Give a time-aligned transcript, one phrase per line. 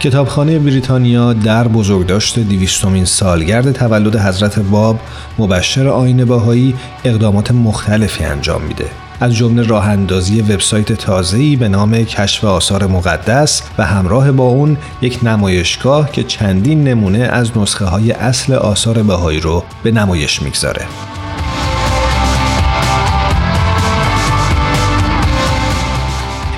[0.00, 5.00] کتابخانه بریتانیا در بزرگداشت دیویستومین سالگرد تولد حضرت باب
[5.38, 8.86] مبشر آین باهایی اقدامات مختلفی انجام میده
[9.20, 14.76] از جمله راه اندازی وبسایت تازه‌ای به نام کشف آثار مقدس و همراه با اون
[15.02, 20.86] یک نمایشگاه که چندین نمونه از نسخه های اصل آثار بهایی رو به نمایش می‌گذاره.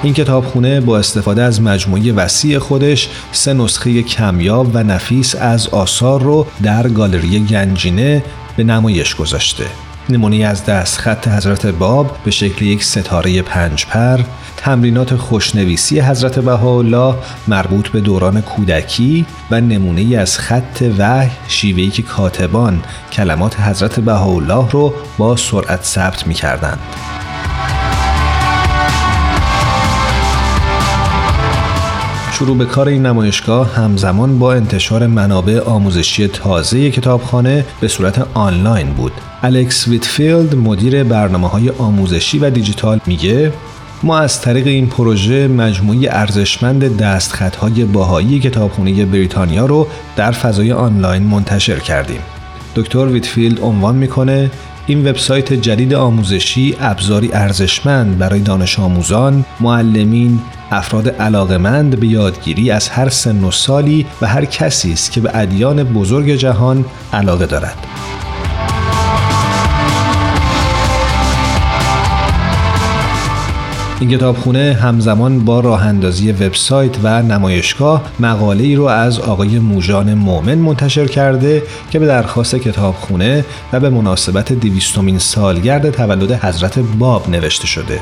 [0.03, 6.23] این کتابخونه با استفاده از مجموعه وسیع خودش سه نسخه کمیاب و نفیس از آثار
[6.23, 8.25] رو در گالری گنجینه
[8.57, 9.65] به نمایش گذاشته.
[10.09, 14.21] نمونی از دست خط حضرت باب به شکل یک ستاره پنج پر،
[14.57, 17.15] تمرینات خوشنویسی حضرت بهاءالله
[17.49, 24.71] مربوط به دوران کودکی و نمونه از خط وحی شیوهی که کاتبان کلمات حضرت بهاءالله
[24.71, 26.35] رو با سرعت ثبت می
[32.41, 38.93] شروع به کار این نمایشگاه همزمان با انتشار منابع آموزشی تازه کتابخانه به صورت آنلاین
[38.93, 39.13] بود.
[39.43, 43.53] الکس ویتفیلد مدیر برنامه های آموزشی و دیجیتال میگه
[44.03, 51.23] ما از طریق این پروژه مجموعه ارزشمند دستخطهای بهائی کتابخانه بریتانیا رو در فضای آنلاین
[51.23, 52.21] منتشر کردیم.
[52.77, 54.51] دکتر ویتفیلد عنوان می‌کنه
[54.91, 62.89] این وبسایت جدید آموزشی ابزاری ارزشمند برای دانش آموزان، معلمین، افراد علاقمند به یادگیری از
[62.89, 67.77] هر سن و سالی و هر کسی است که به ادیان بزرگ جهان علاقه دارد.
[74.01, 80.15] این کتابخونه همزمان با راه اندازی وبسایت و نمایشگاه مقاله ای رو از آقای موژان
[80.15, 87.31] مؤمن منتشر کرده که به درخواست کتابخونه و به مناسبت دویستمین سالگرد تولد حضرت باب
[87.31, 88.01] نوشته شده.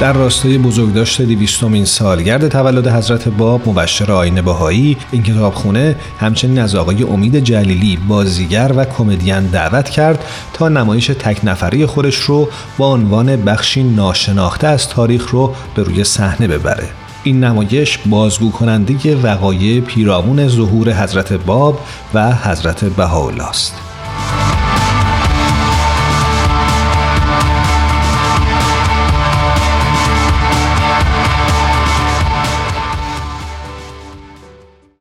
[0.00, 6.74] در راستای بزرگداشت دویستمین سالگرد تولد حضرت باب مبشر آین بهایی این کتابخونه همچنین از
[6.74, 12.48] آقای امید جلیلی بازیگر و کمدین دعوت کرد تا نمایش تک نفری خودش رو
[12.78, 16.88] با عنوان بخشی ناشناخته از تاریخ رو به روی صحنه ببره.
[17.24, 21.80] این نمایش بازگو کننده وقایع پیرامون ظهور حضرت باب
[22.14, 23.85] و حضرت بهاءالله است.